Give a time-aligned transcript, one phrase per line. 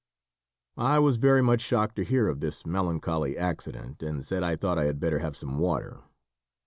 [0.79, 4.79] I was very much shocked to hear of this melancholy accident, and said I thought
[4.79, 6.01] I had better have some water.